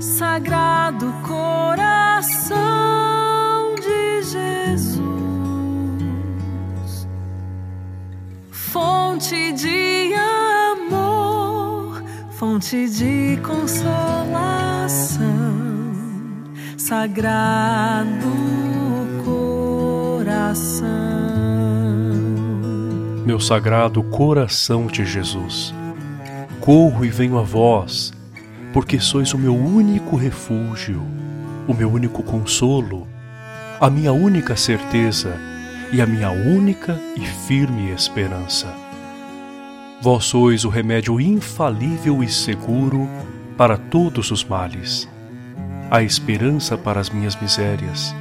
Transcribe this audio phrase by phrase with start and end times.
[0.00, 2.56] Sagrado coração
[3.76, 4.98] de Jesus,
[8.50, 10.12] fonte de
[10.72, 12.02] amor,
[12.32, 15.22] fonte de consolação,
[16.76, 18.32] Sagrado
[19.24, 20.90] coração.
[23.24, 25.72] Meu sagrado coração de Jesus,
[26.60, 28.12] corro e venho a vós
[28.74, 31.00] porque sois o meu único refúgio,
[31.68, 33.06] o meu único consolo,
[33.80, 35.32] a minha única certeza
[35.92, 38.66] e a minha única e firme esperança.
[40.02, 43.08] Vós sois o remédio infalível e seguro
[43.56, 45.08] para todos os males,
[45.88, 48.12] a esperança para as minhas misérias,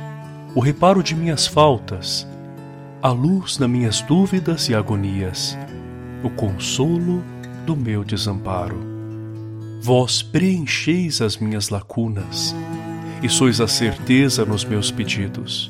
[0.53, 2.27] o reparo de minhas faltas,
[3.01, 5.57] a luz nas minhas dúvidas e agonias,
[6.21, 7.23] o consolo
[7.65, 8.92] do meu desamparo
[9.85, 12.55] Vós preencheis as minhas lacunas
[13.21, 15.69] e sois a certeza nos meus pedidos.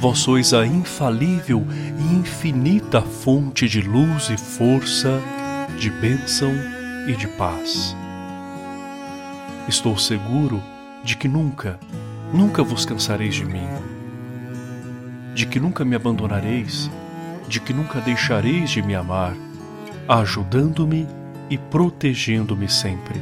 [0.00, 5.20] Vós sois a infalível e infinita fonte de luz e força,
[5.78, 6.50] de bênção
[7.06, 7.94] e de paz.
[9.68, 10.60] Estou seguro
[11.04, 11.78] de que nunca,
[12.34, 13.68] nunca vos cansareis de mim,
[15.32, 16.90] de que nunca me abandonareis,
[17.46, 19.36] de que nunca deixareis de me amar,
[20.08, 21.06] ajudando-me
[21.50, 23.20] e protegendo-me sempre,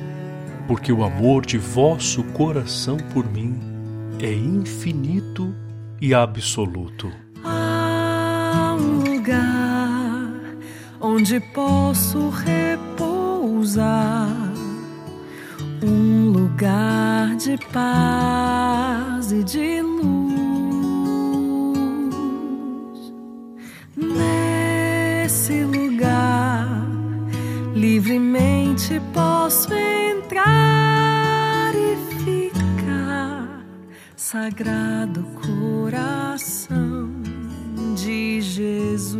[0.68, 3.58] porque o amor de vosso coração por mim
[4.20, 5.54] é infinito
[6.00, 7.10] e absoluto.
[7.42, 10.30] Há um lugar
[11.00, 13.88] onde posso repousar,
[15.82, 20.08] um lugar de paz e de luz
[28.08, 30.44] livremente posso entrar
[31.74, 33.62] e ficar,
[34.16, 37.10] Sagrado Coração
[37.94, 39.18] de Jesus.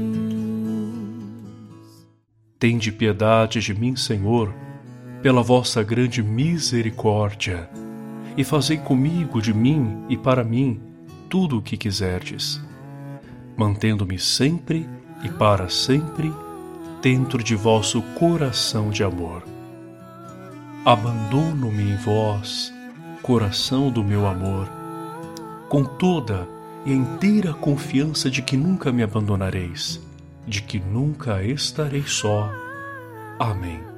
[2.58, 4.54] Tende piedade de mim, Senhor,
[5.22, 7.68] pela vossa grande misericórdia,
[8.38, 10.80] e fazei comigo, de mim e para mim,
[11.28, 12.58] tudo o que quiserdes,
[13.54, 14.88] mantendo-me sempre
[15.22, 16.32] e para sempre
[17.00, 19.42] dentro de vosso coração de amor.
[20.84, 22.72] Abandono-me em vós,
[23.22, 24.68] coração do meu amor,
[25.68, 26.48] com toda
[26.86, 30.00] e inteira confiança de que nunca me abandonareis,
[30.46, 32.50] de que nunca estarei só.
[33.38, 33.97] Amém.